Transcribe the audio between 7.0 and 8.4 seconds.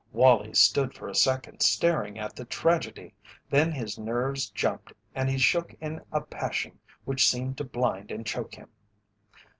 which seemed to blind and